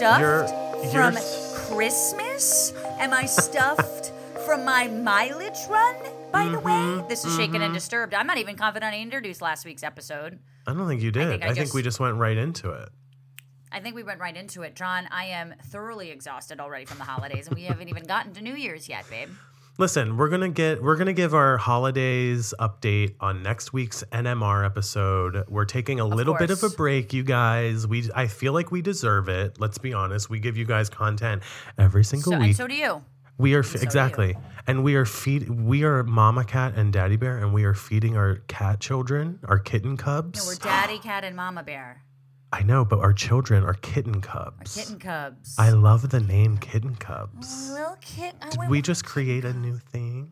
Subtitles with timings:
[0.00, 1.22] Stuffed You're- from you're-
[1.68, 2.72] Christmas?
[2.98, 4.12] Am I stuffed
[4.46, 5.94] from my mileage run?
[6.32, 8.14] By the Mm-hmm, way, this is Shaken and Disturbed.
[8.14, 10.38] I'm not even confident I introduced last week's episode.
[10.66, 11.24] I don't think you did.
[11.24, 12.88] I think think, I just- we just went right into it.
[13.70, 14.74] I think we went right into it.
[14.74, 18.40] John, I am thoroughly exhausted already from the holidays, and we haven't even gotten to
[18.40, 19.28] New Year's yet, babe.
[19.78, 25.42] Listen, we're gonna get we're gonna give our holidays update on next week's NMR episode.
[25.48, 27.86] We're taking a little bit of a break, you guys.
[27.86, 29.58] We I feel like we deserve it.
[29.58, 30.28] Let's be honest.
[30.28, 31.42] We give you guys content
[31.78, 32.48] every single So, week.
[32.48, 33.02] and so do you.
[33.38, 33.84] we are so do you.
[33.84, 37.74] exactly, and we are feed we are Mama Cat and Daddy Bear, and we are
[37.74, 40.46] feeding our cat children, our kitten No, cubs.
[40.46, 42.02] we're Daddy Cat and Mama Bear.
[42.52, 44.74] I know, but our children are kitten cubs.
[44.76, 45.54] Kitten cubs.
[45.58, 47.70] I love the name kitten cubs.
[47.70, 48.34] little kit.
[48.42, 50.30] I Did want- we just create a new thing?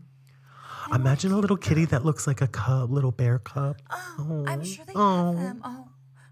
[0.92, 3.76] Imagine a little kitty that looks like a cub, little bear cub.
[4.18, 5.36] Oh, I'm sure they Oh.
[5.36, 5.60] have them.
[5.62, 5.88] Oh,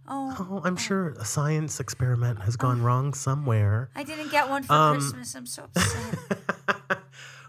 [0.08, 0.36] oh.
[0.38, 3.90] Oh, I'm sure a science experiment has gone wrong somewhere.
[3.94, 5.34] I didn't get one for Um, Christmas.
[5.34, 6.18] I'm so upset.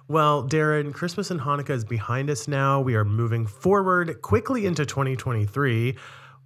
[0.09, 2.79] Well, Daryn, Christmas and Hanukkah is behind us now.
[2.79, 5.97] We are moving forward quickly into 2023.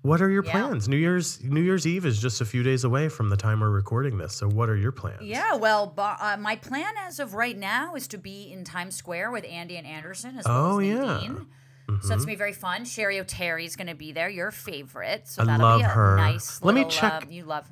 [0.03, 0.51] What are your Yeah.
[0.51, 0.87] plans?
[0.89, 3.69] New Year's New Year's Eve is just a few days away from the time we're
[3.69, 4.33] recording this.
[4.35, 5.21] So, what are your plans?
[5.21, 9.31] yeah, well, uh, my plan as of right now is to be in Times Square
[9.31, 10.95] with Andy and Anderson as well Oh, as yeah.
[10.95, 11.47] Nadine.
[11.87, 12.85] So it's gonna be very fun.
[12.85, 15.27] Cheri Oteri's gonna be there, your favorite.
[15.27, 16.15] So I that'll love be a her.
[16.15, 16.61] nice.
[16.63, 17.67] Let me check- uh, you love.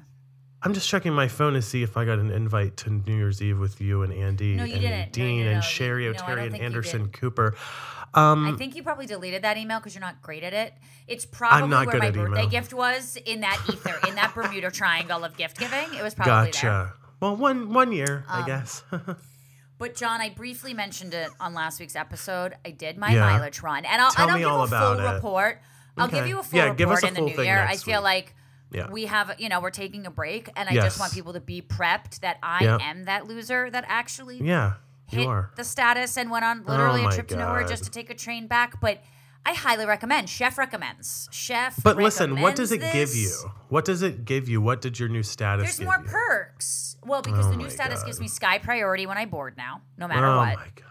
[0.62, 3.42] I'm just checking my phone to see if I got an invite to New Year's
[3.42, 5.14] Eve with you and Andy No, you and didn't.
[5.14, 7.08] Dean no, no, and Cheri Oteri and Anderson.
[7.08, 7.56] Cooper.
[8.14, 10.74] Um, I think you probably deleted that email because you're not great at it.
[11.08, 12.50] It's probably where my birthday email.
[12.50, 15.94] gift was in that ether, in that Bermuda Triangle of gift giving.
[15.94, 16.66] It was probably gotcha.
[16.66, 16.94] there.
[17.20, 18.84] Well, one one year, Um, I guess.
[19.78, 22.54] But John, I briefly mentioned it on last week's episode.
[22.66, 23.22] I did my Yeah.
[23.22, 25.14] mileage run, and I'll, Tell and I'll me give all a full it.
[25.14, 25.62] report.
[25.98, 27.60] I'll give you a full Yeah, report give us a in the new year.
[27.66, 28.04] I feel week.
[28.04, 28.36] like
[28.72, 28.90] Yeah.
[28.92, 30.84] we have, you know, we're taking a break, and I Yes.
[30.84, 32.82] just want people to be prepped that I Yep.
[32.82, 34.74] am that loser that actually yeah,
[35.10, 38.10] hit the status and went on literally Oh a trip to nowhere just to take
[38.10, 38.80] a train back.
[38.82, 39.02] But
[39.46, 40.30] I highly recommend.
[40.30, 41.28] Chef recommends.
[41.32, 41.82] Chef.
[41.84, 43.32] But listen, what does it recommends give you?
[43.70, 44.62] What does it give you?
[44.62, 46.10] What did your new status There's more you?
[46.10, 46.98] perks.
[47.06, 48.06] Well, because Oh the new status God.
[48.08, 50.34] gives me sky priority when I board now, no matter what.
[50.34, 50.56] oh what.
[50.58, 50.86] my god!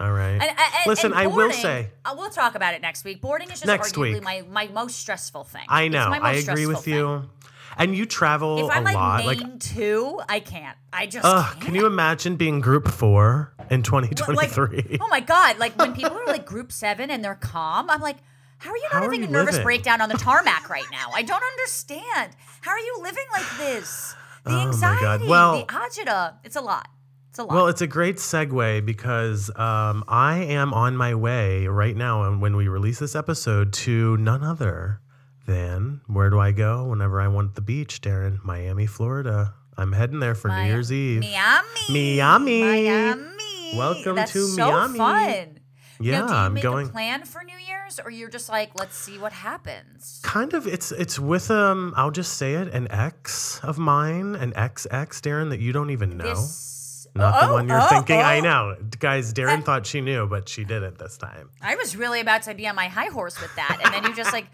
[0.00, 0.30] All right.
[0.32, 3.20] And, and- Listen, and I will say- uh, we'll talk about it next week.
[3.20, 4.22] Boarding is just Next arguably week.
[4.24, 5.66] my my most stressful thing.
[5.68, 6.08] I know.
[6.10, 7.30] I agree with stressful you.
[7.76, 9.18] And you travel If I'm a like lot.
[9.18, 10.76] main Like, two, I can't.
[10.92, 11.60] I just ugh, can't.
[11.64, 14.98] can you imagine being Group Four in But, like, 2023?
[15.00, 15.58] oh my god!
[15.58, 18.16] Like when people are like group seven and they're calm, I'm like,
[18.58, 19.64] how are you not How having you a nervous living?
[19.64, 21.10] breakdown on the tarmac right now?
[21.14, 22.36] I don't understand.
[22.60, 24.14] How are you living like this?
[24.44, 25.26] The Oh anxiety.
[25.26, 26.34] Well- the agita.
[26.44, 26.88] It's a lot.
[27.30, 27.54] It's a lot.
[27.54, 32.40] Well, it's a great segue because um, I am on my way right now, and
[32.40, 35.00] when we release this episode, to none other
[35.46, 38.42] than where do I go whenever I want the beach, Daryn?
[38.44, 39.54] Miami, Florida.
[39.76, 41.20] I'm heading there for New Year's Eve.
[41.20, 42.18] Miami.
[42.18, 42.62] Miami.
[42.62, 43.72] Miami.
[43.76, 44.98] Welcome That's to so Miami.
[44.98, 45.60] fun.
[46.00, 46.86] Yeah, now, do you I'm make going.
[46.86, 50.20] a plan for New Year's, or you're just like, let's see what happens?
[50.22, 51.94] Kind of, it's it's with um.
[51.96, 55.90] I'll just say it, an ex of mine, an ex ex Daryn that you don't
[55.90, 56.24] even know.
[56.24, 57.06] This.
[57.16, 58.16] Not the one you're oh, thinking.
[58.16, 58.42] I oh.
[58.42, 59.32] know, guys.
[59.32, 61.48] Daryn thought she knew, but she didn't this time.
[61.62, 64.16] I was really about to be on my high horse with that, and then you
[64.16, 64.46] just like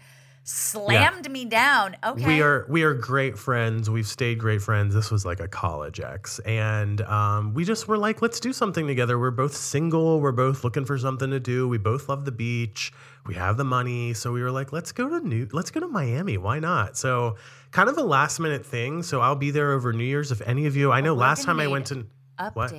[0.43, 1.95] slammed me down.
[2.03, 2.25] Okay.
[2.25, 3.89] We are we are great friends.
[3.89, 4.93] We've stayed great friends.
[4.93, 8.87] This was like a college ex, and um, we just were like, let's do something
[8.87, 9.19] together.
[9.19, 10.19] We're both single.
[10.19, 11.67] We're both looking for something to do.
[11.67, 12.91] We both love the beach.
[13.25, 15.87] We have the money, so we were like, let's go to New, let's go to
[15.87, 16.37] Miami.
[16.37, 16.97] Why not?
[16.97, 17.35] So
[17.71, 19.03] kind of a last minute thing.
[19.03, 20.31] So I'll be there over New Year's.
[20.31, 22.07] If any of you, I know last time I went to.
[22.53, 22.73] what?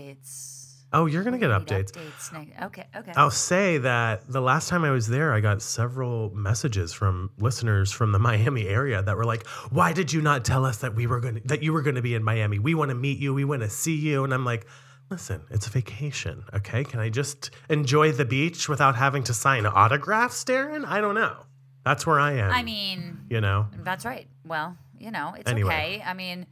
[0.92, 1.92] Oh, you're gonna get updates.
[1.92, 2.62] Updates.
[2.66, 2.86] Okay.
[2.94, 3.12] Okay.
[3.16, 7.90] I'll say that the last time I was there, I got several messages from listeners
[7.92, 11.06] from the Miami area that were like, "Why did you not tell us that we
[11.06, 12.58] were going that you were going to be in Miami?
[12.58, 13.32] We want to meet you.
[13.34, 14.66] We want to see you." And I'm like,
[15.10, 16.84] "Listen, it's a vacation, okay?
[16.84, 20.84] Can I just enjoy the beach without having to sign autographs, Daryn?
[20.86, 21.36] I don't know.
[21.84, 22.50] That's where I am.
[22.52, 24.28] I mean, you know, that's right.
[24.44, 25.72] Well, you know, it's Anyway.
[25.72, 26.02] okay.
[26.06, 26.46] I mean,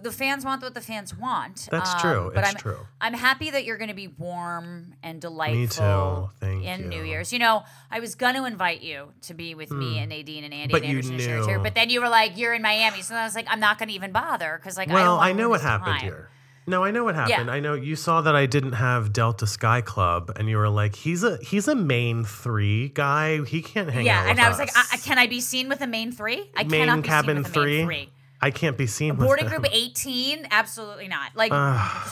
[0.00, 1.68] the fans want what the fans want.
[1.70, 2.30] That's Um, true.
[2.34, 2.78] But It's I'm, true.
[3.00, 7.02] I'm happy that you're going to be warm and delightful Thank in New.
[7.04, 7.32] Year's.
[7.32, 10.54] You know, I was going to invite you to be with me and Nadine and
[10.54, 10.72] Andy Hmm.
[10.72, 11.62] But and you Anderson too, knew.
[11.62, 13.02] But then you were like, you're in Miami.
[13.02, 15.30] So I was like, I'm not going to even bother because, like, I, well, wanna
[15.30, 16.02] I, know what happened time.
[16.02, 16.30] here."
[16.66, 17.48] No, I know what happened.
[17.48, 17.52] Yeah.
[17.52, 20.96] I know you saw that I didn't have Delta Sky Club, and you were like,
[20.96, 23.44] "He's a he's a main three guy.
[23.44, 25.42] He can't hang out." Yeah, and I was like, us." I, I- can I be
[25.42, 26.50] seen with a main three?
[26.56, 27.76] I main cannot be cabin seen with a three?
[27.78, 28.10] main three.
[28.44, 30.48] I can't be seen Boarding group 18?
[30.50, 31.34] Absolutely not.
[31.34, 31.50] Like,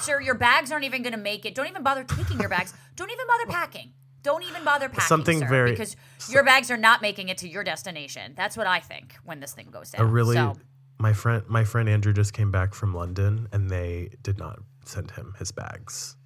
[0.00, 1.54] sir, your bags aren't even going to make it.
[1.54, 2.72] Don't even bother taking your bags.
[2.96, 3.92] Don't even bother packing.
[4.22, 5.94] Don't even bother packing, Something sir, very- because
[6.30, 8.32] your bags are not making it to your destination.
[8.34, 10.00] That's what I think when this thing goes down.
[10.00, 10.56] a really So,
[10.98, 15.10] My friend, my friend Andrew just came back from London, and they did not send
[15.10, 16.16] him his bags.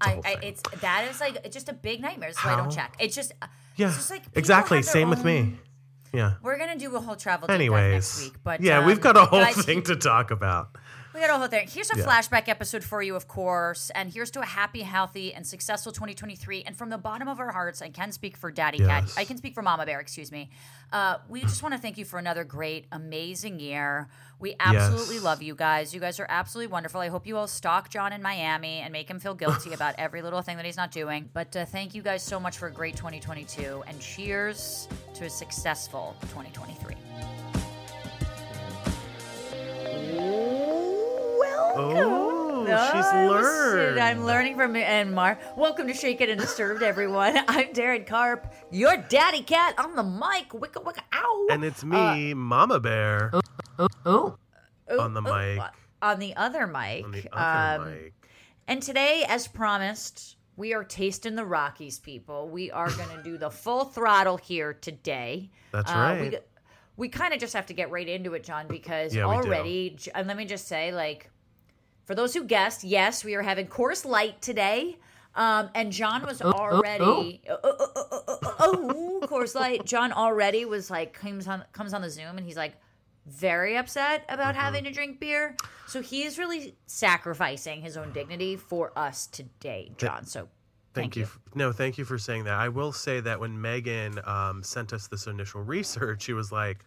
[0.00, 2.32] I, I it's that is like it's just a big nightmare.
[2.32, 2.96] So I don't check.
[2.98, 4.82] It's just uh, yeah, it's just like exactly.
[4.82, 5.54] Same with me.
[6.12, 6.34] Yeah.
[6.42, 9.00] We're gonna do a whole travel deep dive Anyways, next week, but yeah, um, we've
[9.00, 10.76] got a whole guys, thing to talk about.
[11.14, 11.68] We got a whole thing.
[11.68, 12.04] Here's a Yeah.
[12.06, 16.62] flashback episode for you, of course, and here's to a happy, healthy, and successful 2023.
[16.62, 19.12] And from the bottom of our hearts, I can speak for Daddy Cat.
[19.16, 20.00] I can speak for Mama Bear.
[20.00, 20.48] Excuse me.
[20.90, 24.08] Uh, we just want to thank you for another great, amazing year.
[24.38, 25.24] We absolutely Yes.
[25.24, 25.92] love you guys.
[25.94, 27.00] You guys are absolutely wonderful.
[27.02, 30.22] I hope you all stalk John in Miami and make him feel guilty about every
[30.22, 31.28] little thing that he's not doing.
[31.34, 35.30] But uh, thank you guys so much for a great 2022, and cheers to a
[35.30, 36.96] successful 2023.
[41.74, 43.98] Oh, she's I learned.
[43.98, 45.38] I'm learning from NMR.
[45.56, 47.36] Welcome to Shaken and Disturbed, everyone.
[47.48, 50.50] I'm Daryn Carp, your daddy cat on the mic.
[50.50, 51.46] Wicka wicka ow.
[51.50, 53.30] and it's me, Mama Bear,
[53.78, 54.36] oh, oh,
[54.98, 55.60] on the mic.
[56.02, 57.04] on the other mic.
[57.04, 58.12] on the other Um, mic.
[58.68, 62.48] And today, as promised, we are tasting the Rockies, people.
[62.50, 65.50] We are going to do the full throttle here today.
[65.72, 66.20] That's Uh, right.
[66.20, 66.38] We,
[66.98, 70.28] we kind of just have to get right into it, John, because Yeah, already, and
[70.28, 71.30] let me just say, like,
[72.04, 74.98] for those who guessed, yes, we are having Coors Light today.
[75.34, 79.84] Um, and John was already oh, oh, oh, oh, oh, oh, oh, Coors Light.
[79.86, 82.74] John already was like comes on comes on the Zoom and he's like
[83.26, 84.60] very upset about Mm-hmm.
[84.64, 85.56] having to drink beer.
[85.86, 90.26] So he is really sacrificing his own dignity for us today, John.
[90.26, 90.48] So
[90.94, 91.22] Thank, you.
[91.22, 92.54] f- No, thank you for saying that.
[92.58, 96.84] I will say that when Megan um, sent us this initial research, she was like,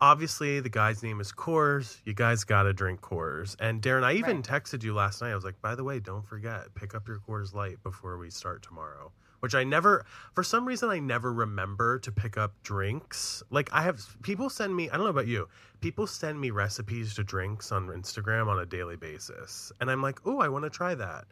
[0.00, 1.98] obviously the guy's name is Coors.
[2.04, 3.56] You guys got to drink Coors.
[3.60, 4.44] And Daryn, I even Right.
[4.44, 5.30] texted you last night.
[5.32, 8.30] I was like, by the way, don't forget, pick up your Coors Light before we
[8.30, 9.12] start tomorrow.
[9.40, 13.42] Which I never, for some reason, I never remember to pick up drinks.
[13.50, 15.48] Like I have people send me, I don't know about you,
[15.80, 19.70] people send me recipes to drinks on Instagram on a daily basis.
[19.80, 21.26] And I'm like, oh, I want to try that.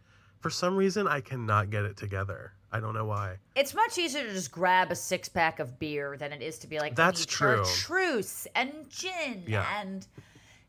[0.44, 2.52] For some reason, I cannot get it together.
[2.70, 3.38] I don't know why.
[3.56, 6.66] It's much easier to just grab a six pack of beer than it is to
[6.66, 7.64] be like, That's true.
[7.64, 9.44] Chartreuse and gin.
[9.46, 9.66] Yeah.
[9.80, 10.06] And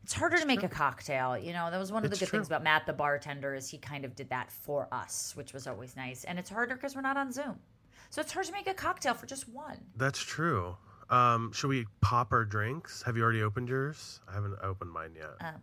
[0.02, 1.36] it's harder to make a cocktail.
[1.36, 3.68] You know, that was one of the It's good things about Matt, the bartender, is
[3.68, 6.24] he kind of did that for us, which was always nice.
[6.24, 7.58] And it's harder because we're not on Zoom.
[8.08, 9.76] So it's hard to make a cocktail for just one.
[9.94, 10.74] That's true.
[11.10, 13.02] Um, should we pop our drinks?
[13.02, 14.20] Have you already opened yours?
[14.26, 15.34] I haven't opened mine yet.
[15.46, 15.60] Um,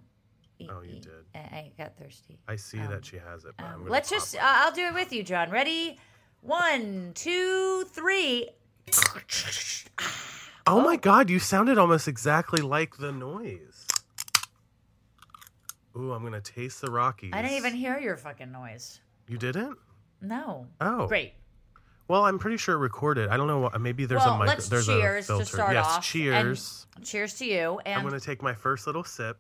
[0.70, 1.12] Oh, you did.
[1.36, 2.40] I, I got thirsty.
[2.48, 3.52] I see that she has it.
[3.58, 4.36] But I'm Um, let's just.
[4.36, 5.50] Uh, I'll do it with you, John.
[5.50, 5.98] Ready?
[6.42, 8.50] One, two, three.
[10.68, 13.88] oh my god, you sounded almost exactly like the noise.
[15.96, 17.32] Ooh, I'm gonna taste the Rockies.
[17.34, 19.00] I didn't even hear your fucking noise.
[19.28, 19.78] You didn't?
[20.22, 20.68] No.
[20.82, 21.34] Oh, Great.
[22.08, 23.30] Well, I'm pretty sure it recorded.
[23.30, 23.60] I don't know.
[23.60, 24.54] What, maybe there's well, a micro.
[24.56, 25.46] let's there's cheers a filter.
[25.46, 26.04] to start yes, off.
[26.04, 26.88] cheers.
[26.96, 27.80] And cheers to you.
[27.86, 29.38] And I'm gonna take my first little sip.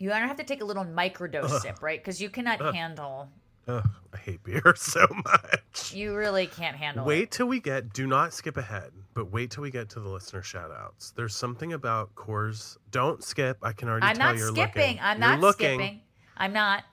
[0.00, 2.00] You don't have to take a little microdose sip, right?
[2.00, 3.28] Because you cannot handle.
[3.68, 5.92] Ugh, I hate beer so much.
[5.94, 7.04] You really can't handle.
[7.04, 7.08] It.
[7.08, 7.30] Wait It.
[7.30, 7.92] till we get.
[7.92, 11.12] Do not skip ahead, but wait till we get to the listener shout outs.
[11.14, 12.78] There's something about Coors.
[12.90, 13.58] Don't skip.
[13.62, 14.82] I can already I'm tell not you're skipping.
[14.82, 14.98] looking.
[15.00, 15.78] I'm You're not looking.
[15.78, 16.00] skipping.
[16.36, 16.84] I'm not.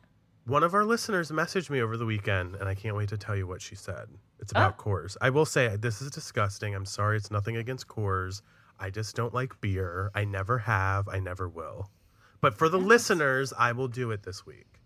[0.46, 3.36] One of our listeners messaged me over the weekend, and I can't wait to tell
[3.36, 4.08] you what she said.
[4.40, 4.84] It's about Oh.
[4.84, 5.18] Coors.
[5.22, 6.76] I will say this is disgusting.
[6.76, 7.18] I'm sorry.
[7.18, 8.42] It's nothing against Coors.
[8.80, 10.12] I just don't like beer.
[10.14, 11.08] I never have.
[11.08, 11.90] I never will.
[12.42, 14.78] But for the listeners, I will do it this week.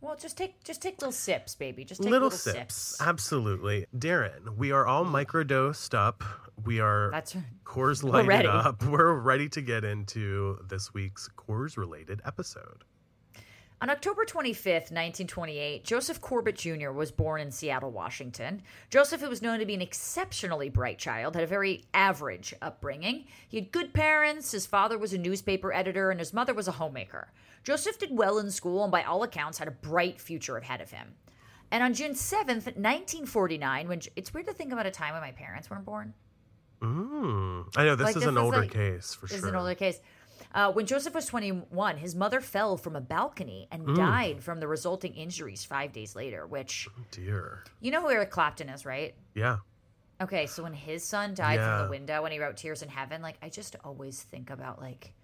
[0.00, 1.84] Well, just take just take little sips, baby.
[1.84, 2.96] Just take little, little, sips.
[3.00, 3.86] Absolutely.
[3.96, 5.24] Daryn, we are all mm.
[5.24, 6.24] microdosed up.
[6.64, 7.44] We are That's right.
[7.64, 8.82] Coors lighted up.
[8.84, 12.84] We're ready to get into this week's Coors related episode.
[13.82, 16.90] On October 25th, 1928, Joseph Corbett Jr.
[16.90, 18.60] was born in Seattle, Washington.
[18.90, 23.24] Joseph, who was known to be an exceptionally bright child, had a very average upbringing.
[23.48, 26.72] He had good parents, his father was a newspaper editor, and his mother was a
[26.72, 27.32] homemaker.
[27.64, 30.90] Joseph did well in school and, by all accounts, had a bright future ahead of
[30.90, 31.14] him.
[31.70, 35.32] And on June 7th, 1949, when it's weird to think about a time when my
[35.32, 36.12] parents weren't born.
[36.82, 37.66] Mm.
[37.76, 39.38] I know this Like, is this an is older like- case for This sure.
[39.38, 40.00] is an older case.
[40.52, 44.66] Uh, when Joseph was 21, his mother fell from a balcony and died from the
[44.66, 47.62] resulting injuries five days later, which, Dear.
[47.80, 49.14] you know who Eric Clapton is, right?
[49.34, 49.58] Yeah.
[50.20, 53.22] Okay, so when his son died from the window when he wrote Tears in Heaven,
[53.22, 55.14] like, I just always think about, like,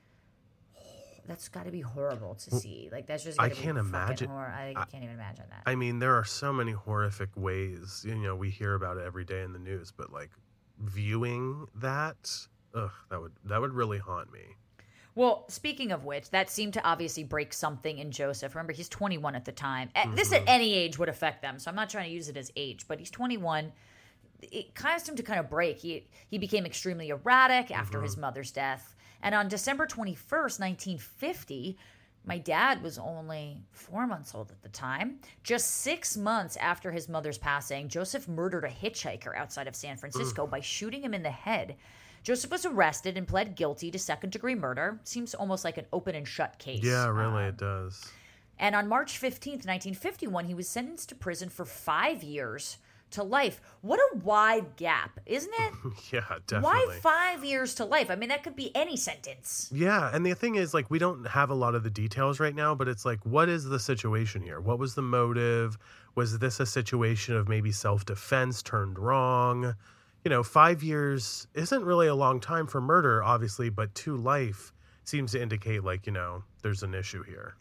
[1.26, 2.88] that's got to be horrible to see.
[2.92, 5.62] Like, that's just I can't imagine- Hor- I, can't even imagine that.
[5.66, 9.24] I mean, there are so many horrific ways, you know, we hear about it every
[9.24, 10.30] day in the news, but like
[10.78, 12.30] viewing that,
[12.74, 14.56] ugh, that would that would really haunt me.
[15.16, 18.54] Well, speaking of which, that seemed to obviously break something in Joseph.
[18.54, 19.88] Remember, he's 21 at the time.
[20.14, 20.42] This Mm-hmm.
[20.44, 22.86] at any age would affect them, so I'm not trying to use it as age,
[22.86, 23.72] but he's 21.
[24.42, 25.78] It caused him to kind of break.
[25.78, 28.04] He he became extremely erratic after Mm-hmm.
[28.04, 31.78] his mother's death, And on December 21st, 1950,
[32.26, 35.20] my dad was only four months old at the time.
[35.42, 40.46] Just six months after his mother's passing, Joseph murdered a hitchhiker outside of San Francisco
[40.46, 41.76] by shooting him in the head.
[42.26, 44.98] Joseph was arrested and pled guilty to second degree murder.
[45.04, 46.82] Seems almost like an open and shut case.
[46.82, 48.10] Yeah, really, Um, it does.
[48.58, 52.78] and on March 15th, 1951, he was sentenced to prison for five years
[53.12, 53.60] to life.
[53.80, 55.72] What a wide gap, isn't it?
[56.12, 56.62] Yeah, definitely.
[56.88, 58.10] Why five years to life?
[58.10, 59.70] I mean, that could be any sentence.
[59.72, 62.56] Yeah, and the thing is, like, we don't have a lot of the details right
[62.56, 64.58] now, but it's like, what is the situation here?
[64.60, 65.78] What was the motive?
[66.16, 69.76] Was this a situation of maybe self defense turned wrong?
[70.26, 74.72] You know, five years isn't really a long time for murder, obviously, but to life
[75.04, 77.54] seems to indicate, like, you know, there's an issue here.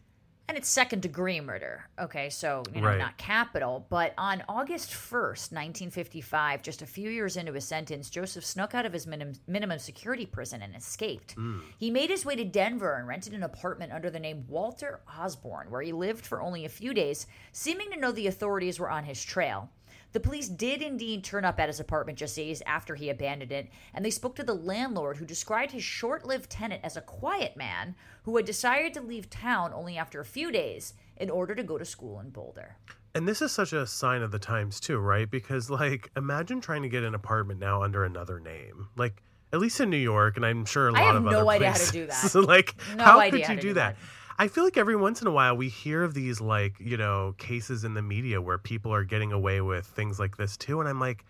[0.48, 1.88] And it's second degree murder.
[1.96, 2.98] Okay, so, you know, Right.
[2.98, 3.86] not capital.
[3.88, 8.84] But on August 1st, 1955, just a few years into his sentence, Joseph snuck out
[8.84, 11.36] of his minim- minimum security prison and escaped.
[11.36, 11.62] Mm.
[11.78, 15.70] He made his way to Denver and rented an apartment under the name Walter Osborne,
[15.70, 19.04] where he lived for only a few days, seeming to know the authorities were on
[19.04, 19.70] his trail.
[20.12, 23.68] The police did indeed turn up at his apartment just days after he abandoned it,
[23.92, 27.56] and they spoke to the landlord who described his short lived tenant as a quiet
[27.56, 27.94] man
[28.24, 31.78] who had decided to leave town only after a few days in order to go
[31.78, 32.76] to school in Boulder.
[33.14, 35.30] And this is such a sign of the times, too, right?
[35.30, 38.88] Because, like, imagine trying to get an apartment now under another name.
[38.96, 39.22] Like,
[39.52, 41.36] at least in New York, and I'm sure a lot of other places.
[41.36, 42.30] I have no idea how to do that.
[42.30, 43.96] So, like, No how could how you to do do that?
[43.96, 44.02] that.
[44.38, 47.34] I feel like every once in a while we hear of these, like, you know,
[47.38, 50.80] cases in the media where people are getting away with things like this, too.
[50.80, 51.24] And I'm like,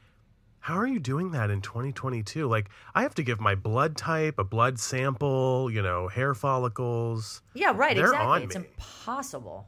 [0.58, 2.48] how are you doing that in 2022?
[2.48, 7.42] Like, I have to give my blood type, a blood sample, you know, hair follicles.
[7.54, 8.26] Yeah, right, They're exactly.
[8.28, 8.64] on It's me.
[8.64, 9.66] impossible.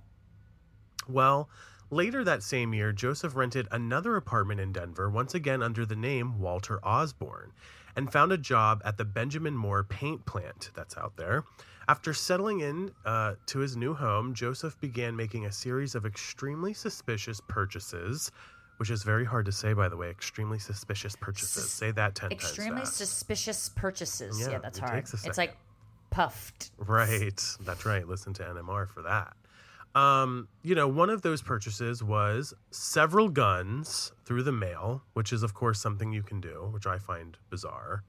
[1.08, 1.48] Well,
[1.90, 6.40] later that same year, Joseph rented another apartment in Denver, once again under the name
[6.40, 7.52] Walter Osborne,
[7.94, 11.44] and found a job at the Benjamin Moore paint plant that's out there.
[11.88, 16.74] After settling in uh, to his new home, Joseph began making a series of extremely
[16.74, 18.30] suspicious purchases,
[18.76, 20.10] which is very hard to say, by the way.
[20.10, 21.70] Extremely suspicious purchases.
[21.70, 22.88] Say that 10 Extremely times.
[22.90, 24.38] Extremely suspicious purchases.
[24.38, 24.98] Yeah, Yeah, that's hard.
[24.98, 25.56] It's like
[26.10, 26.72] puffed.
[26.76, 27.42] Right.
[27.62, 28.06] That's right.
[28.06, 29.34] Listen to NMR for that.
[29.94, 35.42] Um, you know, one of those purchases was several guns through the mail, which is
[35.42, 38.04] of course something you can do, which I find bizarre.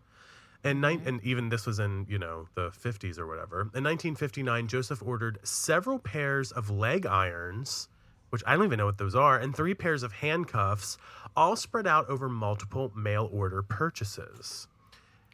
[0.63, 3.61] And nine, and even this was in you know the 50s or whatever.
[3.61, 7.87] In 1959, Joseph ordered several pairs of leg irons,
[8.29, 10.97] which I don't even know what those are, and three pairs of handcuffs,
[11.35, 14.67] all spread out over multiple mail order purchases.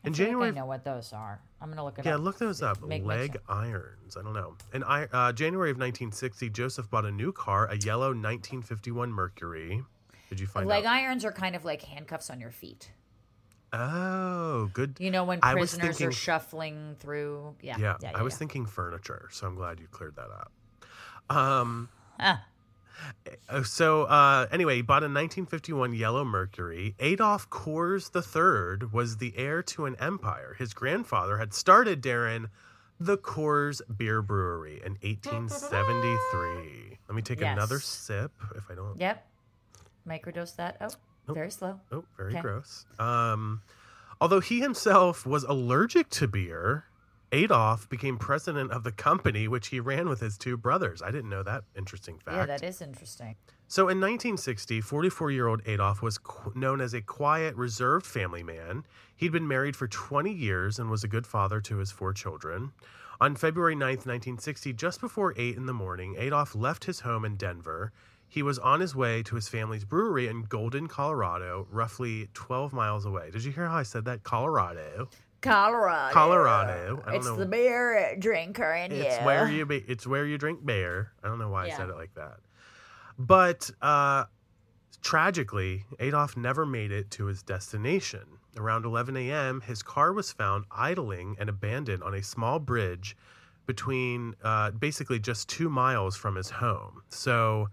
[0.04, 1.42] In I January, like I know what those are.
[1.60, 2.22] I'm gonna look it yeah, up.
[2.22, 2.84] look those up.
[2.84, 4.16] Make- Leg irons.
[4.16, 4.56] I don't know.
[4.72, 9.82] In uh, January of 1960, Joseph bought a new car, a yellow 1951 Mercury.
[10.30, 10.98] Did you find Leg out?
[10.98, 12.92] irons are kind of like handcuffs on your feet.
[13.78, 14.96] Oh, good.
[15.00, 17.56] You know when I was prisoners thinking- are shuffling through.
[17.62, 20.52] Yeah, yeah, I was thinking furniture, so I'm glad you cleared that up.
[21.30, 21.90] Um,
[22.20, 22.46] Ah,
[23.50, 26.96] uh, so uh, anyway, he bought a 1951 yellow Mercury.
[27.00, 30.56] Adolph Coors III was the heir to an empire.
[30.58, 32.50] His grandfather had started Daryn
[33.00, 36.98] the Coors Beer Brewery in 1873.
[37.10, 37.54] Let me take Yes.
[37.58, 38.98] another sip if I don't.
[38.98, 39.28] Yep.
[40.08, 40.78] Microdose that.
[40.80, 40.90] Oh,
[41.34, 41.80] very slow.
[41.92, 42.42] Oh, very Okay.
[42.42, 42.86] gross.
[43.00, 43.62] Um,
[44.22, 46.86] although he himself was allergic to beer,
[47.32, 51.02] Adolph became president of the company, which he ran with his two brothers.
[51.02, 52.38] I didn't know that interesting fact.
[52.38, 53.36] Yeah, that is interesting.
[53.68, 58.44] So in 1960, 44 year old Adolph was qu- known as a quiet, reserved family
[58.44, 58.86] man.
[59.16, 62.72] He'd been married for 20 years and was a good father to his four children.
[63.20, 67.38] On February 9th, 1960, just before 8 in the morning, Adolph left his home in
[67.38, 67.92] Denver.
[68.36, 73.06] He was on his way to his family's brewery in Golden, Colorado, roughly 12 miles
[73.06, 73.32] away.
[73.32, 74.24] Did you hear how I said that?
[74.24, 75.08] Colorado.
[75.40, 76.14] Colorado.
[76.14, 77.02] Colorado.
[77.06, 77.38] I don't It's know.
[77.38, 79.26] the beer drinker in It's you.
[79.26, 81.14] where you be, it's where you drink beer.
[81.24, 82.40] I don't know why I said it like that.
[83.18, 84.26] But uh,
[85.02, 88.24] tragically, Adolph never made it to his destination.
[88.58, 93.16] Around 11 a.m., his car was found idling and abandoned on a small bridge
[93.66, 97.02] between uh, basically just two miles from his home.
[97.08, 97.70] So,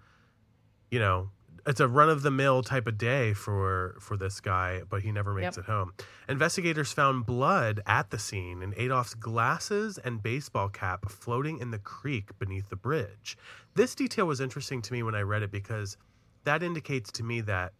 [0.92, 1.30] you know,
[1.66, 5.10] it's a run of the mill type of day for for this guy, but he
[5.10, 5.64] never makes Yep.
[5.64, 5.94] it home.
[6.28, 11.78] Investigators found blood at the scene and Adolph's glasses and baseball cap floating in the
[11.78, 13.38] creek beneath the bridge.
[13.74, 15.96] This detail was interesting to me when I read it because
[16.44, 17.72] that indicates to me that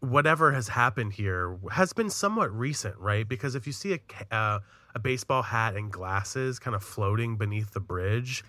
[0.00, 3.28] whatever has happened here has been somewhat recent, right?
[3.28, 4.60] Because if you see a uh,
[4.94, 8.44] a baseball hat and glasses kind of floating beneath the bridge,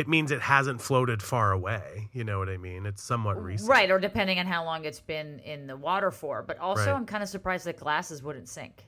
[0.00, 2.08] it means it hasn't floated far away.
[2.12, 2.86] You know what I mean?
[2.86, 3.70] It's somewhat recent.
[3.70, 6.42] Right, or depending on how long it's been in the water for.
[6.42, 6.96] But also, Right.
[6.96, 8.86] I'm kind of surprised that glasses wouldn't sink.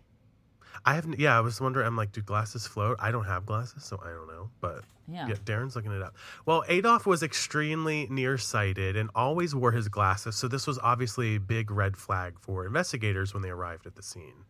[0.84, 1.20] I haven't.
[1.20, 1.36] yeah.
[1.36, 1.86] I was wondering.
[1.86, 2.96] I'm like, do glasses float?
[3.00, 4.50] I don't have glasses, so I don't know.
[4.60, 5.28] But Yeah.
[5.28, 6.16] yeah, Daryn's looking it up.
[6.46, 11.40] Well, Adolph was extremely nearsighted and always wore his glasses, so this was obviously a
[11.40, 14.44] big red flag for investigators when they arrived at the scene.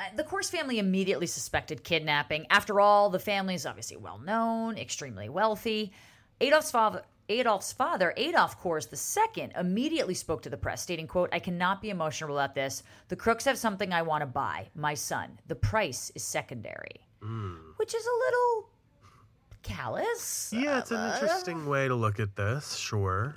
[0.00, 2.46] Uh, The Coors family immediately suspected kidnapping.
[2.48, 5.92] After all, the family is obviously well known, extremely wealthy.
[6.40, 8.88] Adolph's father, Adolph's father, Adolph Coors
[9.36, 12.82] II, immediately spoke to the press, stating, "quote I cannot be emotional about this.
[13.08, 14.70] The crooks have something I want to buy.
[14.74, 15.38] My son.
[15.46, 17.06] The price is secondary."
[17.76, 18.70] Which is a little
[19.62, 20.50] callous.
[20.56, 22.76] Yeah, it's an interesting way to look at this.
[22.76, 23.36] Sure.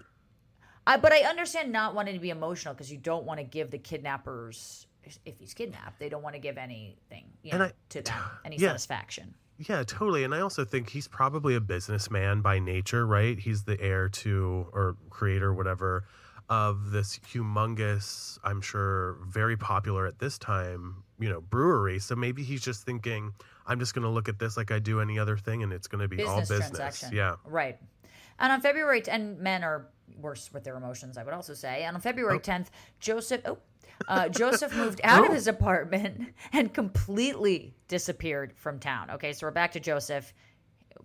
[0.88, 3.72] I, but I understand not wanting to be emotional because you don't want to give
[3.72, 4.88] the kidnappers,
[5.26, 8.58] if he's kidnapped, they don't want to give anything you know, I- to them, any
[8.58, 8.70] yeah.
[8.70, 9.34] satisfaction.
[9.58, 10.24] Yeah, totally.
[10.24, 13.38] And I also think he's probably a businessman by nature, right?
[13.38, 16.06] He's the heir to or creator, whatever,
[16.50, 22.00] of this humongous, I'm sure, very popular at this time, you know, brewery.
[22.00, 23.34] So maybe he's just thinking,
[23.66, 25.88] I'm just going to look at this like I do any other thing and it's
[25.88, 27.06] going to be all business business.
[27.14, 27.36] Yeah.
[27.46, 27.78] Right.
[28.40, 29.88] And on February, t- and men are
[30.20, 31.84] worse with their emotions, I would also say.
[31.84, 32.68] And on February 10th,
[33.00, 33.60] Joseph, oh,
[34.08, 39.12] uh, Joseph moved out of his apartment and completely disappeared from town.
[39.12, 40.34] Okay, so we're back to Joseph.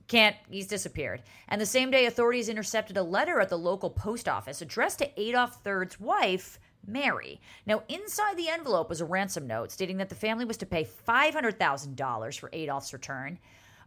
[0.06, 1.22] Can't, he's disappeared.
[1.48, 5.20] And the same day, authorities intercepted a letter at the local post office addressed to
[5.20, 7.40] Adolph III's wife, Mary.
[7.66, 10.84] Now, inside the envelope was a ransom note stating that the family was to pay
[11.06, 13.38] $500,000 for Adolph's return.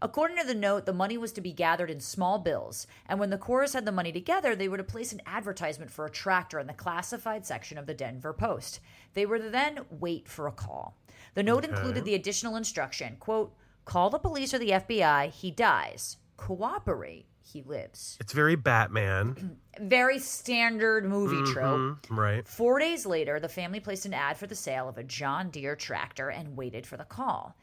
[0.02, 3.30] According to the note, the money was to be gathered in small bills, and when
[3.30, 6.60] the Coorses had the money together, they were to place an advertisement for a tractor
[6.60, 8.80] in the classified section of the Denver Post.
[9.14, 10.98] They were to then wait for a call.
[11.36, 13.54] The note included the additional instruction, quote,
[13.86, 16.18] call the police or the FBI, he dies.
[16.36, 18.18] Cooperate, he lives.
[18.20, 19.58] It's very Batman.
[19.80, 21.80] Very standard movie trope.
[21.80, 22.48] Mhm, right.
[22.48, 25.78] Four days later, the family placed an ad for the sale of a John Deere
[25.78, 27.56] tractor and waited for the call.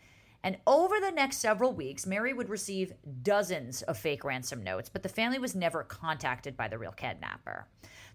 [0.48, 5.02] And over the next several weeks, Mary would receive dozens of fake ransom notes, but
[5.02, 7.66] the family was never contacted by the real kidnapper.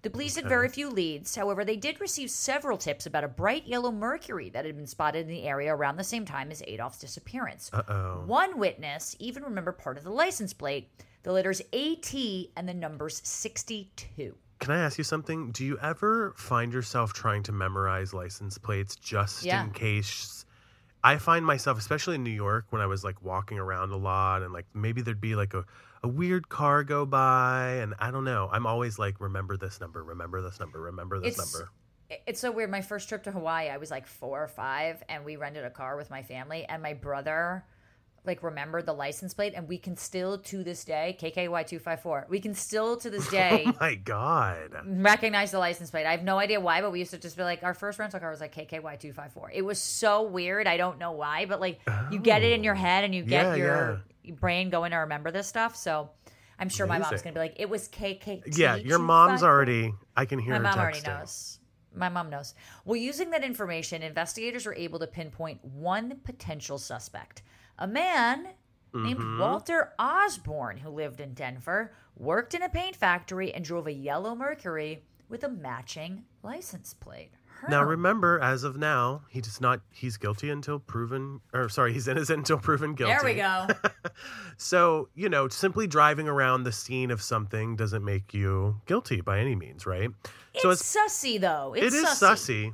[0.02, 1.36] The police had very few leads.
[1.36, 5.20] However, they did receive several tips about a bright yellow Mercury that had been spotted
[5.20, 7.70] in the area around the same time as Adolph's disappearance.
[7.72, 8.24] Uh-oh.
[8.26, 10.90] One witness even remembered part of the license plate,
[11.22, 12.16] the letters AT
[12.58, 14.36] and the numbers 62.
[14.58, 15.52] Can I ask you something?
[15.52, 19.66] Do you ever find yourself trying to memorize license plates just Yeah.
[19.66, 20.46] in case?
[21.04, 24.42] I find myself, especially in New York, when I was like walking around a lot
[24.42, 25.66] and like maybe there'd be like a,
[26.02, 28.50] a weird car go by and I don't know.
[28.52, 31.70] I'm always like, remember this number, remember this number, remember this It's- number.
[32.28, 32.70] It's so weird.
[32.70, 35.72] My first trip to Hawaii, I was like four or five, and we rented a
[35.72, 37.66] car with my family, and my brother
[38.26, 42.02] like remember the license plate, and we can still to this day KKY two five
[42.02, 42.26] four.
[42.30, 44.72] We can still to this oh day Oh my God.
[44.86, 46.06] recognize the license plate.
[46.06, 48.20] I have no idea why, but we used to just be like, our first rental
[48.20, 49.52] car was like KKY two five four.
[49.54, 50.68] It was so weird.
[50.68, 51.80] I don't know why, but like
[52.12, 52.80] you get it in your oh.
[52.80, 54.02] head, and you get Yeah, your
[54.40, 55.76] brain going to remember this stuff.
[55.76, 56.10] So.
[56.60, 58.58] I'm sure my mom's gonna be like, it was KKT.
[58.58, 61.60] Yeah, your mom's already, I can hear My mom already knows.
[61.96, 62.56] My mom knows.
[62.86, 67.42] Well, using that information, investigators were able to pinpoint one potential suspect.
[67.80, 68.48] A man
[68.94, 69.06] Mm-hmm.
[69.08, 73.92] named Walter Osborne, who lived in Denver, worked in a paint factory, and drove a
[73.92, 77.32] yellow Mercury with a matching license plate.
[77.70, 79.82] Now remember, as of now, he does not.
[79.90, 83.14] He's guilty until proven, or sorry, he's innocent until proven guilty.
[83.14, 83.68] There we go.
[84.58, 89.40] So, you know, simply driving around the scene of something doesn't make you guilty by
[89.40, 90.10] any means, right?
[90.60, 91.74] so it's sussy, though.
[91.76, 92.68] It's it is sussy.
[92.68, 92.74] sussy.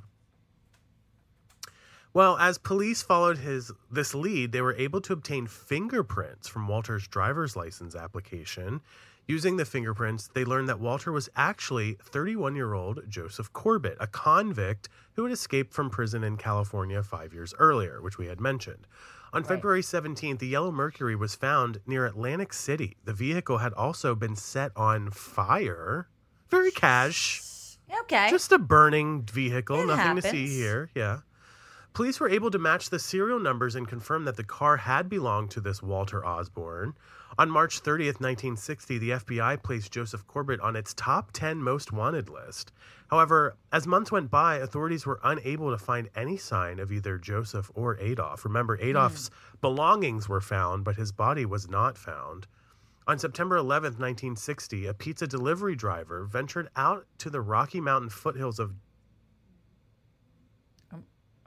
[2.14, 7.08] Well, as police followed his this lead, they were able to obtain fingerprints from Walter's
[7.08, 8.82] driver's license application.
[9.28, 15.24] Using the fingerprints, they learned that Walter was actually 31-year-old Joseph Corbett, a convict who
[15.24, 18.88] had escaped from prison in California 5 years earlier, which we had mentioned.
[19.32, 22.98] On February 17th, the Yellow Mercury was found near Atlantic City.
[23.06, 26.10] The vehicle had also been set on fire.
[26.50, 27.44] Very cash.
[28.02, 28.32] Okay.
[28.32, 30.90] Just a burning vehicle, It nothing to see here.
[30.96, 31.20] Yeah.
[31.94, 35.52] Police were able to match the serial numbers and confirm that the car had belonged
[35.52, 36.94] to this Walter Osborne.
[37.38, 42.30] On March 30th, 1960, the FBI placed Joseph Corbett on its top 10 most wanted
[42.30, 42.72] list.
[43.10, 47.72] However, as months went by, authorities were unable to find any sign of either Joseph
[47.74, 48.46] or Adolph.
[48.46, 48.90] Remember, hmm.
[48.90, 49.30] Adolph's
[49.62, 52.48] belongings were found, but his body was not found.
[53.08, 58.60] On September 11th, 1960, a pizza delivery driver ventured out to the Rocky Mountain foothills
[58.60, 58.74] of.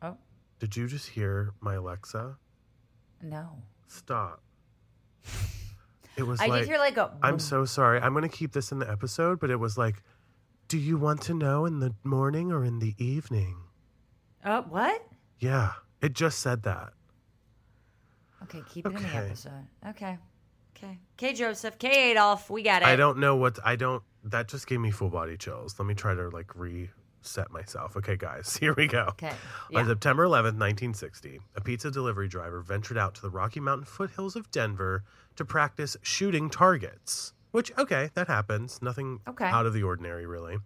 [0.03, 0.19] oh,
[0.63, 2.37] Did you just hear my Alexa?
[3.21, 3.49] no.
[3.89, 4.41] Stop.
[6.17, 6.61] It was I like.
[6.61, 7.11] did hear like a.
[7.21, 8.01] I'm so sorry.
[8.01, 10.05] I'm going to keep this in the episode, but it was like,
[10.69, 13.57] do you want to know in the morning or in the evening?
[14.45, 15.05] Uh, what?
[15.41, 16.93] Yeah, it just said that.
[18.45, 19.19] Okay, keep it in the Okay.
[19.19, 19.67] episode.
[19.89, 20.17] Okay.
[20.77, 20.99] Okay.
[21.19, 21.77] Okay, Joseph.
[21.79, 22.49] K Adolph.
[22.51, 22.89] We got it.
[22.89, 24.05] I don't know what I don't.
[24.23, 25.75] That just gave me full body chills.
[25.79, 26.55] Let me try to like
[27.23, 27.97] reset myself.
[27.97, 29.07] Okay, guys, here we go.
[29.11, 29.33] Okay.
[29.75, 34.35] On September 11th, 1960, a pizza delivery driver ventured out to the Rocky Mountain foothills
[34.37, 35.05] of Denver
[35.37, 37.33] to practice shooting targets.
[37.53, 38.81] Which, okay, that happens.
[38.83, 39.45] Nothing Okay.
[39.45, 40.57] out of the ordinary, really.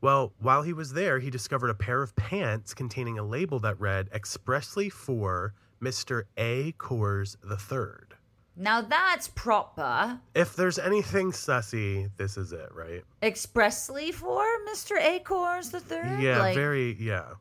[0.00, 3.78] Well, while he was there, he discovered a pair of pants containing a label that
[3.78, 6.24] read expressly for Mr.
[6.36, 6.72] A.
[6.72, 8.13] Coors III.
[8.56, 10.20] Now that's proper.
[10.34, 13.02] If there's anything sussy, this is it, right?
[13.22, 14.96] Expressly for Mr.
[15.00, 15.20] A.
[15.20, 16.20] Coors the third.
[16.20, 17.32] Yeah, like, very, yeah.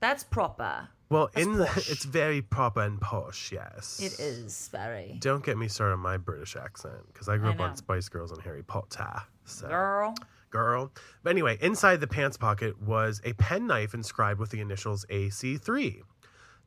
[0.00, 0.88] That's proper.
[1.08, 4.00] Well, That's in the, it's very proper and posh, yes.
[4.02, 5.16] It is very.
[5.20, 7.64] Don't get me started on my British accent because I grew I up know.
[7.64, 9.22] on Spice Girls and Harry Potter.
[9.44, 10.14] So, Girl.
[10.50, 10.92] girl.
[11.22, 16.00] But anyway, inside the pants pocket was a penknife inscribed with the initials AC3.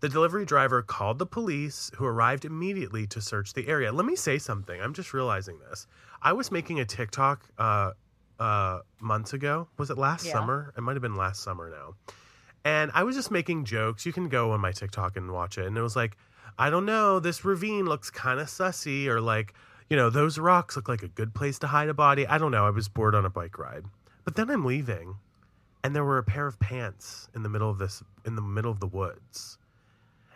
[0.02, 3.92] The delivery driver called the police, who arrived immediately to search the area.
[3.92, 4.80] Let me say something.
[4.80, 5.88] I'm just realizing this.
[6.22, 7.92] I was making a TikTok uh,
[8.40, 9.68] uh, months ago.
[9.78, 10.34] Was it last Yeah.
[10.34, 10.74] summer?
[10.78, 11.96] It might have been last summer now.
[12.64, 14.06] And I was just making jokes.
[14.06, 15.66] You can go on my TikTok and watch it.
[15.66, 16.16] And it was like,
[16.58, 19.54] I don't know, this ravine looks kind of sussy, or like,
[19.90, 22.26] you know, those rocks look like a good place to hide a body.
[22.28, 22.66] I don't know.
[22.66, 23.86] I was bored on a bike ride.
[24.24, 25.16] But then I'm leaving,
[25.84, 28.72] and there were a pair of pants in the middle of this, in the middle
[28.72, 29.58] of the woods.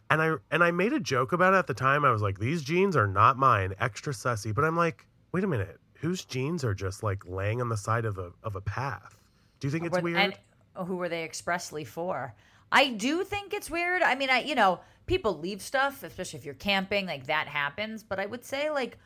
[0.10, 2.06] And I and I made a joke about it at the time.
[2.06, 4.54] I was like, these jeans are not mine, extra sussy.
[4.54, 8.06] But I'm like, wait a minute, whose jeans are just like laying on the side
[8.06, 9.18] of a of a path?
[9.60, 10.18] Do you think it's weird?
[10.18, 10.34] And
[10.76, 12.36] oh, who were they expressly for?
[12.72, 14.02] I do think it's weird.
[14.02, 18.04] I mean, I you know, people leave stuff, especially if you're camping, like that happens.
[18.04, 18.98] But I would say like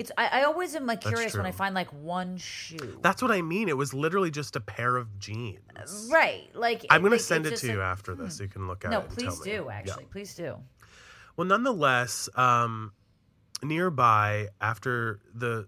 [0.00, 2.98] it's I, I always am like That's curious when I find like one shoe.
[3.02, 3.68] That's what I mean.
[3.68, 6.08] It was literally just a pair of jeans.
[6.10, 6.48] right.
[6.54, 8.48] Like I'm going like, to send it it's to just you after this so you
[8.48, 9.10] can look at No, it.
[9.10, 9.52] and tell please me.
[9.52, 9.64] do.
[9.68, 9.74] Yeah.
[9.74, 10.56] Actually, please do.
[11.36, 12.92] Well, nonetheless, um,
[13.62, 15.66] nearby, after the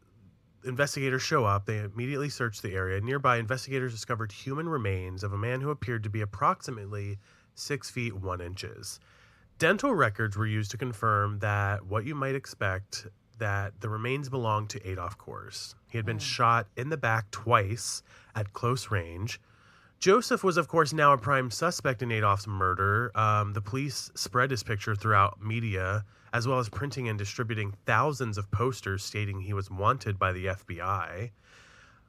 [0.65, 3.01] investigators show up, they immediately search the area.
[3.01, 7.19] Nearby, investigators discovered human remains of a man who appeared to be approximately
[7.55, 8.99] six feet one inches.
[9.59, 13.07] Dental records were used to confirm that what you might expect
[13.43, 15.75] that the remains belonged to Adolph Coors.
[15.91, 18.01] He had been shot in the back twice
[18.37, 19.41] at close range.
[19.99, 23.11] Joseph was, of course, now a prime suspect in Adolph's murder.
[23.19, 28.39] Um, the police spread his picture throughout media, as well as printing and distributing thousands
[28.39, 31.33] of posters stating he was wanted by the FBI.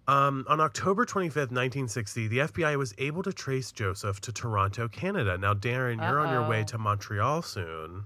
[0.08, 5.36] Um, on October 25th, 1960, the FBI was able to trace Joseph to Toronto, Canada.
[5.36, 8.06] Now, Daryn, you're on your way to Montreal soon.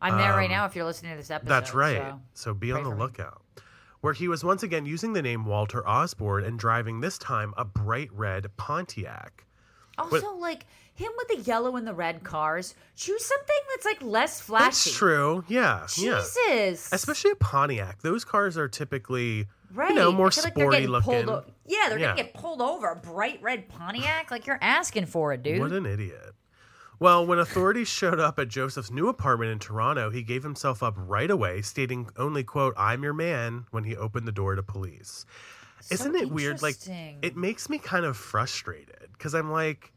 [0.00, 0.64] I'm there right Um, now.
[0.66, 1.96] If you're listening to this episode, That's right.
[1.98, 2.96] so- So, be on the me.
[2.98, 3.42] lookout.
[4.00, 7.64] Where he was once again using the name Walter Osborne and driving this time a
[7.64, 9.44] bright red Pontiac.
[9.98, 12.76] Also, like him with the yellow and the red cars.
[12.94, 14.64] Choose something that's like less flashy.
[14.66, 15.44] That's true.
[15.48, 15.88] Yeah.
[15.96, 16.22] Yeah.
[16.46, 16.88] Jesus.
[16.92, 18.02] Especially a Pontiac.
[18.02, 19.88] Those cars are typically, right.
[19.90, 21.28] you know, more I feel like they're sporty pulled looking.
[21.30, 22.10] o- yeah, they're Yeah.
[22.14, 22.94] gonna get pulled over.
[22.94, 24.30] Bright red Pontiac.
[24.30, 25.58] Like you're asking for it, dude.
[25.60, 26.34] What an idiot.
[27.00, 30.94] Well, when authorities showed up at Joseph's new apartment in Toronto, he gave himself up
[30.96, 35.24] right away, stating only, quote, I'm your man when he opened the door to police.
[35.80, 36.60] So Isn't it weird?
[36.60, 36.74] Like,
[37.22, 39.92] it makes me kind of frustrated because I'm like,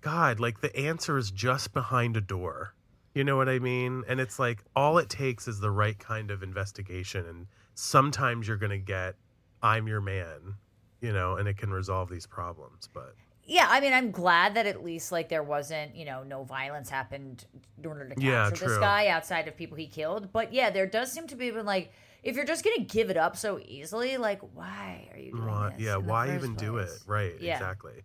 [0.00, 2.74] God, like the answer is just behind a door.
[3.14, 4.04] You know what I mean?
[4.08, 7.26] And it's like all it takes is the right kind of investigation.
[7.26, 9.16] And sometimes you're going to get,
[9.62, 10.54] I'm your man,
[11.02, 12.88] you know, and it can resolve these problems.
[12.94, 13.14] But
[13.50, 16.88] Yeah, I mean, I'm glad that at least like there wasn't, you know, no violence
[16.88, 17.44] happened
[17.76, 20.32] in order to capture Yeah, this guy outside of people he killed.
[20.32, 23.16] But yeah, there does seem to be even like if you're just gonna give it
[23.16, 25.32] up so easily, like why are you
[25.76, 25.80] this?
[25.80, 26.90] yeah, why even do it?
[27.08, 27.54] Right, Yeah.
[27.54, 28.04] exactly.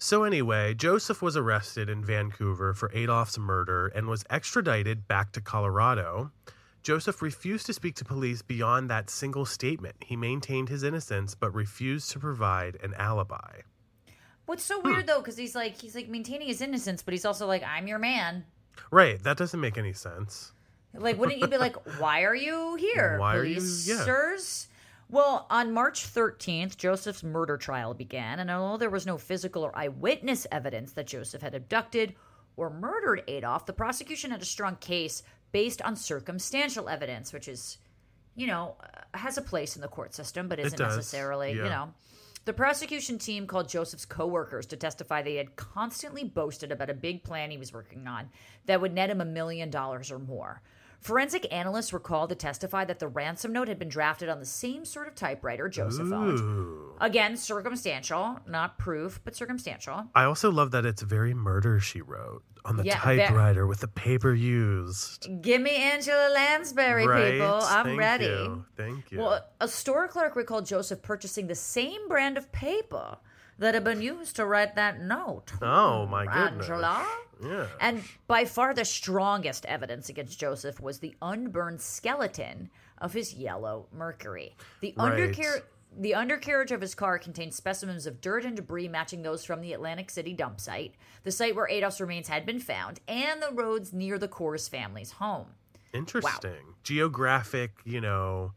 [0.00, 5.40] So, anyway, Joseph was arrested in Vancouver for Adolph's murder and was extradited back to
[5.40, 6.30] Colorado.
[6.84, 9.96] Joseph refused to speak to police beyond that single statement.
[10.04, 13.62] He maintained his innocence but refused to provide an alibi.
[14.48, 14.88] What's so Hmm.
[14.88, 17.86] weird though, because he's like he's like maintaining his innocence, but he's also like, I'm
[17.86, 18.46] your man.
[18.90, 20.52] Right, that doesn't make any sense.
[20.94, 23.18] Like, wouldn't you be like, why are you here?
[23.18, 24.04] Why are you- police yeah.
[24.04, 24.68] sirs?
[25.10, 29.76] Well, on March 13th, Joseph's murder trial began, and although there was no physical or
[29.76, 32.14] eyewitness evidence that Joseph had abducted
[32.56, 37.78] or murdered Adolph, the prosecution had a strong case based on circumstantial evidence, which is,
[38.34, 41.64] you know, uh, has a place in the court system, but isn't does, necessarily, you
[41.64, 41.68] yeah.
[41.68, 41.94] know.
[42.44, 47.22] The prosecution team called Joseph's coworkers to testify they had constantly boasted about a big
[47.22, 48.30] plan he was working on
[48.66, 50.62] that would net him a million dollars or more.
[51.00, 54.46] Forensic analysts were called to testify that the ransom note had been drafted on the
[54.46, 56.92] same sort of typewriter Joseph owned.
[57.00, 60.08] Again, circumstantial, not proof, but circumstantial.
[60.14, 63.88] I also love that it's very murder she wrote on the Yeah, typewriter with the
[63.88, 65.28] paper used.
[65.40, 67.32] Give me Angela Lansbury, right?
[67.32, 67.60] people.
[67.62, 68.24] I'm Thank ready.
[68.26, 68.64] You.
[68.76, 69.18] Thank you.
[69.20, 73.18] Well, a store clerk recalled Joseph purchasing the same brand of paper
[73.58, 75.52] that had been used to write that note.
[75.62, 76.68] oh hmm, my goodness.
[76.68, 77.06] Angela.
[77.42, 77.66] Yeah.
[77.80, 83.86] And by far the strongest evidence against Joseph was the unburned skeleton of his yellow
[83.92, 84.56] Mercury.
[84.80, 85.12] The Right.
[85.32, 85.62] undercar-
[85.96, 89.72] the undercarriage of his car contained specimens of dirt and debris matching those from the
[89.72, 93.92] Atlantic City dump site, the site where Adolph's remains had been found, and the roads
[93.92, 95.46] near the Coors family's home.
[95.94, 96.74] Interesting.
[96.82, 98.52] Geographic, you know,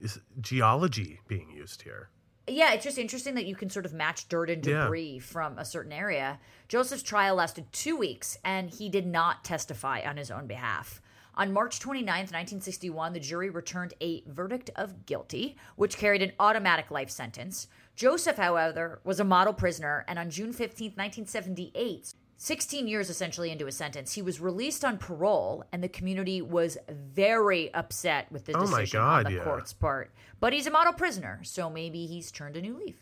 [0.00, 2.08] is geology being used here.
[2.50, 4.84] Yeah, it's just interesting that you can sort of match dirt and Yeah.
[4.84, 6.40] debris from a certain area.
[6.68, 11.00] Joseph's trial lasted two weeks, and he did not testify on his own behalf.
[11.36, 16.90] On March 29th, 1961, the jury returned a verdict of guilty, which carried an automatic
[16.90, 17.68] life sentence.
[17.94, 23.66] Joseph, however, was a model prisoner, and on June 15th, 1978, 16 years essentially into
[23.66, 28.56] his sentence, he was released on parole, and the community was very upset with the
[28.56, 29.44] Oh decision on the yeah.
[29.44, 30.10] court's part.
[30.40, 32.96] But he's a model prisoner, so maybe he's turned a new leaf.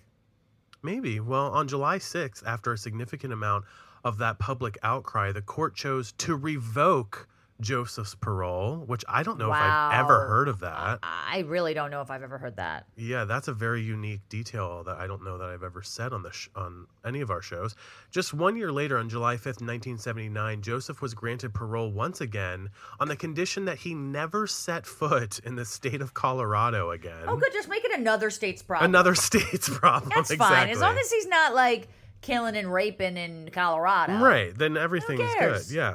[0.82, 1.20] Maybe.
[1.20, 3.64] Well, on July 6th, after a significant amount
[4.02, 7.28] of that public outcry, the court chose to revoke
[7.60, 11.00] Joseph's parole, which I don't know if I've ever heard of that.
[11.02, 12.86] I really don't know if I've ever heard that.
[12.96, 16.22] Yeah, that's a very unique detail that I don't know that I've ever said on
[16.22, 17.74] the sh- on any of our shows.
[18.12, 22.20] Just one year later, on July fifth, nineteen seventy nine, Joseph was granted parole once
[22.20, 27.24] again on the condition that he never set foot in the state of Colorado again.
[27.26, 27.52] Oh, good.
[27.52, 28.90] Just make it another state's problem.
[28.90, 30.12] Another state's problem.
[30.14, 30.56] That's exactly.
[30.56, 30.68] fine.
[30.68, 31.88] As long as he's not like
[32.20, 34.18] killing and raping in Colorado.
[34.18, 35.62] Right, then everything's good.
[35.70, 35.94] Yeah.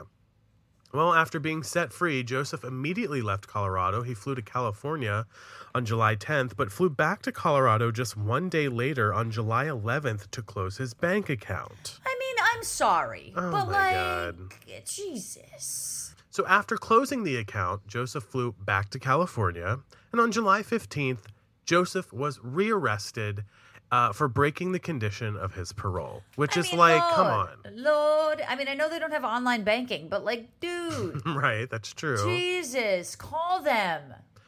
[0.93, 4.03] Well, after being set free, Joseph immediately left Colorado.
[4.03, 5.25] He flew to California
[5.73, 10.29] on July 10th, but flew back to Colorado just one day later on July 11th
[10.29, 11.99] to close his bank account.
[12.06, 14.86] I mean, I'm sorry, Oh but my like, God.
[14.86, 16.13] Jesus.
[16.29, 19.79] So after closing the account, Joseph flew back to California,
[20.12, 21.25] and on July 15th,
[21.65, 23.45] Joseph was rearrested
[23.93, 27.49] uh, for breaking the condition of his parole, which I is mean, like, come on.
[27.75, 28.41] Lord.
[28.47, 32.17] I mean, I know they don't have online banking, but like, dude, Right, that's true.
[32.25, 34.01] Jesus, call them.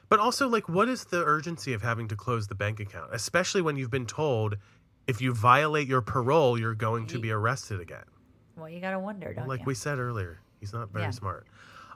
[0.09, 3.61] But also, like, what is the urgency of having to close the bank account, especially
[3.61, 4.55] when you've been told
[5.05, 8.05] if you violate your parole, you're going to be arrested again?
[8.57, 9.61] Well, you gotta wonder, don't Like you?
[9.61, 11.11] Like we said earlier, he's not very Yeah.
[11.11, 11.45] smart.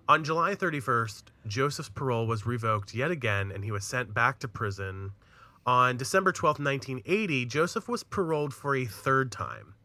[0.08, 4.48] On July 31st, Joseph's parole was revoked yet again, and he was sent back to
[4.48, 5.12] prison.
[5.70, 9.76] On December 12th, 1980, Joseph was paroled for a third time.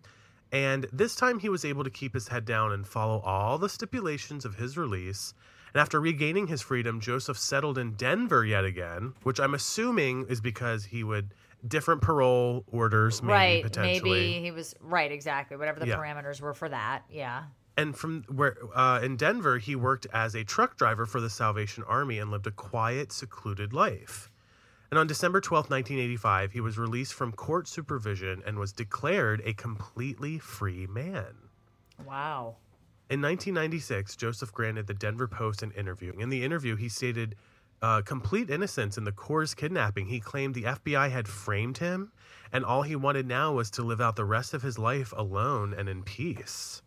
[0.51, 3.69] And this time he was able to keep his head down and follow all the
[3.69, 5.35] stipulations of his release.
[5.75, 10.41] And after regaining his freedom, Joseph settled in Denver yet again, which I'm assuming is
[10.41, 11.35] because he would
[11.69, 13.63] different parole orders, maybe right?
[13.63, 14.11] potentially.
[14.11, 15.13] Maybe he was right.
[15.13, 15.59] Exactly.
[15.59, 15.97] Whatever the Yeah.
[15.97, 17.03] parameters were for that.
[17.11, 17.43] Yeah.
[17.77, 21.83] and from where uh, in Denver, he worked as a truck driver for the Salvation
[21.87, 24.31] Army and lived a quiet, secluded life.
[24.91, 29.55] And on December twelfth, 1985, he was released from court supervision and was declared a
[29.55, 31.35] completely free man.
[32.07, 32.57] Wow.
[33.11, 36.13] In 1996, Joseph granted the Denver Post an interview.
[36.19, 37.37] In the interview, he stated
[37.83, 40.07] uh, complete innocence in the Coors kidnapping.
[40.07, 42.13] He claimed the FBI had framed him,
[42.51, 45.75] and all he wanted now was to live out the rest of his life alone
[45.77, 46.81] and in peace.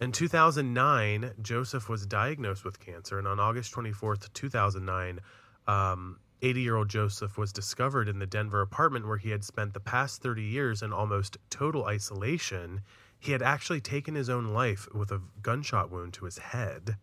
[0.00, 5.20] In 2009, Joseph was diagnosed with cancer, and on August 24th, 2009,
[6.42, 9.80] 80 year old Joseph was discovered in the Denver apartment where he had spent the
[9.80, 12.82] past 30 years in almost total isolation.
[13.18, 16.96] He had actually taken his own life with a gunshot wound to his head.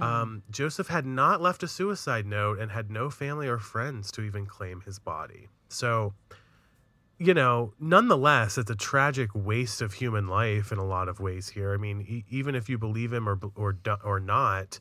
[0.00, 4.22] Um, Joseph had not left a suicide note and had no family or friends to
[4.22, 5.48] even claim his body.
[5.68, 6.14] So,
[7.18, 11.50] you know, nonetheless, it's a tragic waste of human life in a lot of ways
[11.50, 11.72] here.
[11.72, 14.80] I mean, e- even if you believe him or or or not,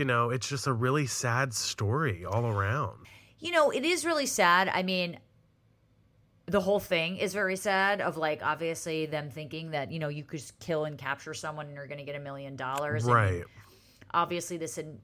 [0.00, 2.96] you know, it's just a really sad story all around.
[3.38, 4.70] You know, it is really sad.
[4.72, 5.18] I mean,
[6.46, 10.24] the whole thing is very sad of like obviously them thinking that, you know, you
[10.24, 13.04] could kill and capture someone and you're going to get a million dollars.
[13.04, 13.44] and Right.
[14.14, 14.98] Obviously this had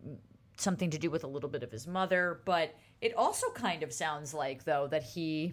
[0.57, 3.93] something to do with a little bit of his mother, but it also kind of
[3.93, 5.53] sounds like though that he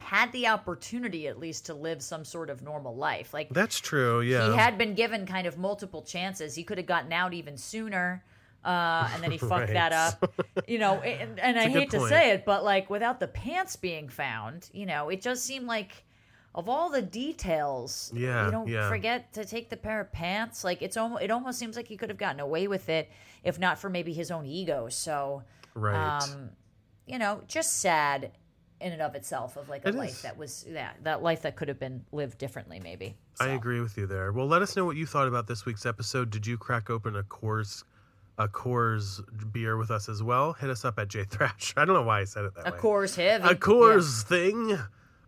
[0.00, 3.32] had the opportunity at least to live some sort of normal life.
[3.34, 4.20] Like That's true.
[4.22, 4.50] Yeah.
[4.50, 6.54] he had been given kind of multiple chances.
[6.54, 8.24] He could have gotten out even sooner.
[8.64, 9.72] Uh, and then he fucked Right.
[9.74, 10.34] that up,
[10.68, 10.94] you know.
[11.00, 14.84] And, and I hate to say it, but like without the pants being found, you
[14.86, 16.04] know, it does seem like
[16.54, 18.88] of all the details, Yeah, you don't yeah.
[18.88, 20.64] forget to take the pair of pants.
[20.64, 23.10] Like it's almost, it almost seems like he could have gotten away with it
[23.44, 24.88] if not for maybe his own ego.
[24.90, 25.42] So,
[25.74, 26.18] Right.
[26.22, 26.50] um,
[27.06, 28.32] you know, just sad
[28.80, 30.22] in and of itself of like a It life is.
[30.22, 33.16] that was yeah, that life that could have been lived differently, maybe.
[33.38, 34.32] I agree with you there.
[34.32, 36.30] Well, let us know what you thought about this week's episode.
[36.30, 37.84] Did you crack open a Coors
[38.38, 39.20] a Coors
[39.52, 40.54] beer with us as well?
[40.54, 41.74] Hit us up at J Thrash.
[41.76, 42.70] I don't know why I said it that way.
[42.70, 42.78] A way.
[42.78, 43.48] course heavy.
[43.48, 44.78] a Coors thing.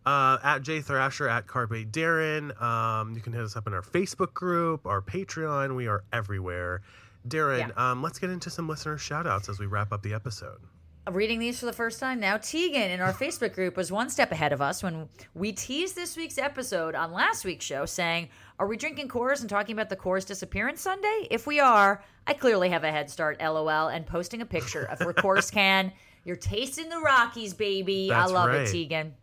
[0.04, 2.60] Uh, at J Thrasher, at Carpe Daryn.
[2.60, 5.76] Um, you can hit us up in our Facebook group, our Patreon.
[5.76, 6.80] We are everywhere.
[7.28, 10.58] Daryn, um, let's get into some listener shout outs as we wrap up the episode.
[11.10, 12.36] Reading these for the first time now.
[12.36, 16.16] Tegan in our Facebook group was one step ahead of us when we teased this
[16.16, 18.28] week's episode on last week's show, saying,
[18.60, 21.26] Are we drinking Coors and talking about the Coors disappearance Sunday?
[21.28, 25.00] If we are, I clearly have a head start, lol, and posting a picture of
[25.00, 25.90] her Coors can.
[26.24, 28.10] You're tasting the Rockies, baby.
[28.10, 28.60] That's I love right.
[28.60, 29.14] it, Tegan.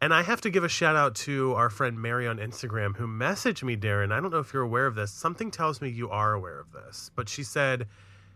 [0.00, 3.06] And I have to give a shout out to our friend Mary on Instagram who
[3.06, 4.10] messaged me, Daryn.
[4.10, 5.12] I don't know if you're aware of this.
[5.12, 7.86] Something tells me you are aware of this, but she said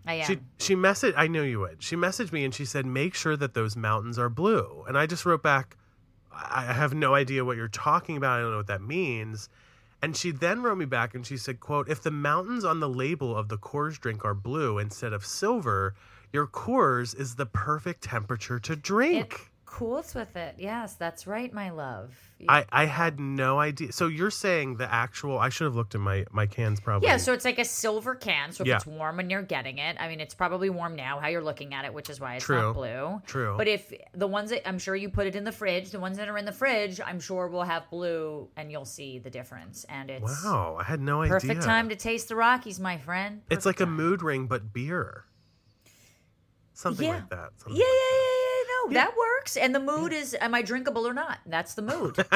[0.06, 0.26] I am.
[0.26, 1.14] she she messaged.
[1.16, 1.82] I knew you would.
[1.82, 5.06] She messaged me and she said, "Make sure that those mountains are blue." And I
[5.06, 5.76] just wrote back,
[6.32, 8.38] "I I have no idea what you're talking about.
[8.38, 9.48] I don't know what that means."
[10.02, 12.88] And she then wrote me back and she said, "quote If the mountains on the
[12.88, 15.94] label of the Coors drink are blue instead of silver,
[16.32, 20.54] your Coors is the perfect temperature to drink." it cools with it.
[20.58, 22.14] Yes, that's right, my love.
[22.48, 23.90] I, I had no idea.
[23.92, 25.38] So you're saying the actual?
[25.38, 27.08] I should have looked at my my cans probably.
[27.08, 28.52] Yeah, so it's like a silver can.
[28.52, 28.76] So if Yeah.
[28.76, 31.74] it's warm when you're getting it, I mean, it's probably warm now how you're looking
[31.74, 32.60] at it, which is why it's True.
[32.60, 33.22] not blue.
[33.26, 33.54] True.
[33.56, 36.18] But if the ones that I'm sure you put it in the fridge, the ones
[36.18, 39.84] that are in the fridge, I'm sure will have blue, and you'll see the difference.
[39.88, 41.54] And it's wow, I had no perfect idea.
[41.54, 43.42] Perfect time to taste the Rockies, my friend.
[43.50, 45.24] It's like Perfect a mood ring, but beer.
[46.74, 47.14] Something Yeah.
[47.14, 47.36] like that.
[47.38, 48.23] Yeah, Something yeah, yeah,
[48.84, 49.04] Oh, yeah.
[49.06, 49.56] That works.
[49.56, 51.38] And the mood is, am I drinkable or not?
[51.46, 52.24] That's the mood.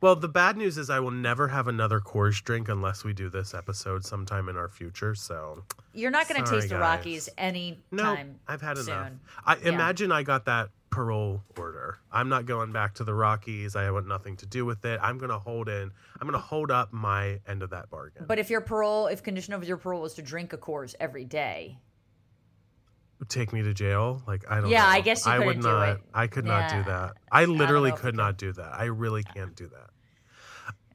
[0.00, 3.28] Well, the bad news is I will never have another Coors drink unless we do
[3.28, 5.14] this episode sometime in our future.
[5.14, 6.78] So You're not going to taste the.
[6.78, 8.38] Rockies any no, time.
[8.46, 9.12] I've had enough.
[9.44, 9.70] I Yeah.
[9.70, 11.98] imagine I got that parole order.
[12.12, 13.74] I'm not going back to the Rockies.
[13.76, 15.00] I want nothing to do with it.
[15.02, 15.90] I'm gonna hold in.
[16.20, 18.24] I'm gonna hold up my end of that bargain.
[18.28, 21.24] But if your parole, if condition of your parole was to drink a Coors every
[21.24, 21.78] day,
[23.28, 24.22] take me to jail?
[24.26, 24.70] Like I don't.
[24.70, 24.88] Yeah, know.
[24.88, 25.88] I guess you I would not.
[25.96, 26.00] it.
[26.12, 27.14] I could not do that.
[27.30, 28.72] I literally if could not do that.
[28.74, 29.90] I really can't do that.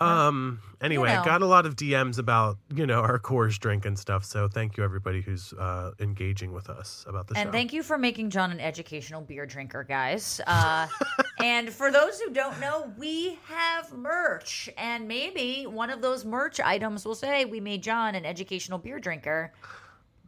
[0.02, 0.62] Um.
[0.82, 1.22] Anyway, know.
[1.22, 4.24] I got a lot of DMs about you know our Coors drink and stuff.
[4.24, 7.52] So thank you everybody who's uh, engaging with us about the And show.
[7.52, 10.40] thank you for making John an educational beer drinker, guys.
[10.48, 10.88] Uh,
[11.44, 14.70] and for those who don't know, we have merch.
[14.78, 19.00] And maybe one of those merch items will say, We made John an educational beer
[19.00, 19.52] drinker.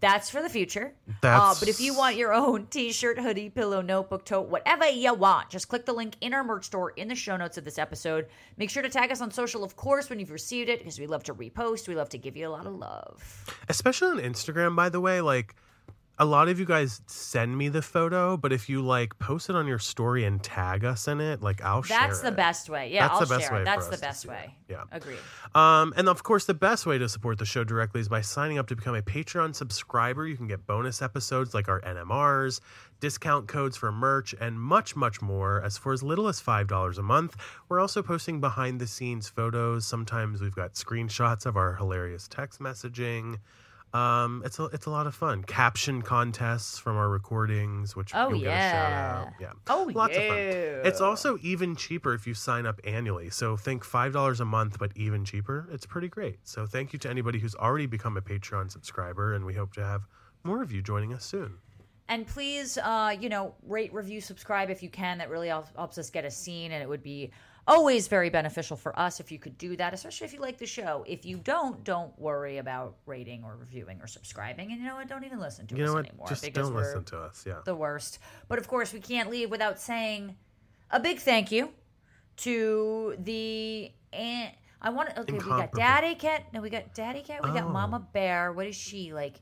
[0.01, 0.93] That's for the future.
[1.21, 5.13] Uh, but if you want your own t shirt, hoodie, pillow, notebook, tote, whatever you
[5.13, 7.77] want, just click the link in our merch store in the show notes of this
[7.77, 8.25] episode.
[8.57, 11.05] Make sure to tag us on social, of course, when you've received it, because we
[11.05, 11.87] love to repost.
[11.87, 13.45] We love to give you a lot of love.
[13.69, 15.55] especially on Instagram, by the way, like
[16.21, 19.55] a lot of you guys send me the photo, but if you like post it
[19.55, 21.99] on your story and tag us in it, like I'll share.
[21.99, 22.35] That's the it.
[22.35, 22.93] best way.
[22.93, 24.53] Yeah, That's I'll the best share way That's the best way.
[24.69, 24.83] Yeah.
[24.91, 25.17] Agreed.
[25.55, 28.59] Um, and of course, the best way to support the show directly is by signing
[28.59, 30.27] up to become a Patreon subscriber.
[30.27, 32.61] You can get bonus episodes like our NMRs,
[32.99, 37.01] discount codes for merch, and much, much more as for as little as $5 a
[37.01, 37.35] month.
[37.67, 39.87] We're also posting behind the scenes photos.
[39.87, 43.39] Sometimes we've got screenshots of our hilarious text messaging.
[43.93, 45.43] Um, it's a it's a lot of fun.
[45.43, 49.27] Caption contests from our recordings, which Oh, you'll get a shout out.
[49.39, 49.47] yeah.
[49.47, 49.53] Yeah.
[49.67, 50.37] Oh, Lots of fun.
[50.37, 50.43] yeah.
[50.87, 53.29] It's also even cheaper if you sign up annually.
[53.29, 55.67] So think five dollars a month, but even cheaper.
[55.71, 56.39] It's pretty great.
[56.43, 59.83] So thank you to anybody who's already become a Patreon subscriber, and we hope to
[59.83, 60.07] have
[60.43, 61.57] more of you joining us soon.
[62.07, 65.17] And please, uh, you know, rate, review, subscribe if you can.
[65.19, 67.31] That really helps us get a scene, and it would be
[67.71, 70.65] always very beneficial for us if you could do that, especially if you like the
[70.65, 71.03] show.
[71.07, 74.71] If you don't, don't worry about rating or reviewing or subscribing.
[74.71, 75.07] And you know what?
[75.07, 76.07] Don't even listen to You us know what?
[76.07, 77.43] anymore Just don't listen to us.
[77.47, 77.59] Yeah.
[77.65, 78.19] the worst.
[78.47, 80.35] But of course, we can't leave without saying
[80.91, 81.69] a big thank you
[82.37, 84.53] to the aunt.
[84.81, 85.21] I want to.
[85.21, 86.45] Okay, we got Daddy Cat.
[86.53, 87.43] No, we got Daddy Cat.
[87.43, 87.69] We got Oh.
[87.69, 88.51] Mama Bear.
[88.51, 89.35] What is she like?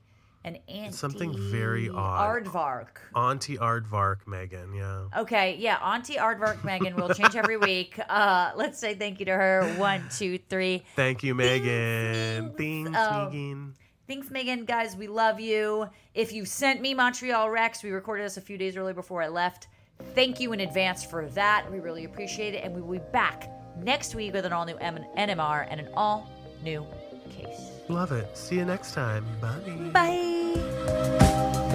[0.45, 0.91] An auntie.
[0.93, 2.45] something very odd.
[2.45, 2.87] Aardvark.
[3.13, 4.73] Auntie Aardvark, Megan.
[4.73, 5.07] Yeah.
[5.17, 7.99] Okay, yeah, Auntie Aardvark Megan will change every week.
[8.07, 9.63] Uh, let's say thank you to her.
[9.77, 10.83] One, two, three.
[10.95, 12.53] Thank you, Megan.
[12.57, 12.91] thanks.
[12.95, 13.25] Oh.
[13.25, 13.73] Megan.
[14.07, 14.65] Thanks, Megan.
[14.65, 15.87] Guys, we love you.
[16.15, 19.27] If you sent me Montreal Rex, we recorded this a few days early before I
[19.27, 19.67] left.
[20.15, 21.69] Thank you in advance for that.
[21.71, 22.63] We really appreciate it.
[22.63, 23.49] And we will be back
[23.83, 26.27] next week with an all new M- NMR and an all
[26.63, 26.87] new
[27.29, 27.69] case.
[27.89, 28.37] Love it.
[28.37, 29.25] See you next time.
[29.41, 29.91] Bye.
[29.91, 31.65] Bye.